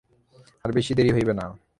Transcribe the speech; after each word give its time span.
আর 0.65 0.69
বেশি 0.71 0.91
দেরি 0.93 1.11
হইবে 1.11 1.33
না। 1.33 1.45